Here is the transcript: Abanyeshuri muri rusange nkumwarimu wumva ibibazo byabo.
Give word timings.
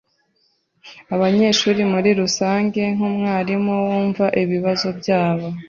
Abanyeshuri 1.15 1.81
muri 1.93 2.09
rusange 2.21 2.81
nkumwarimu 2.95 3.73
wumva 3.85 4.25
ibibazo 4.41 4.87
byabo. 4.99 5.47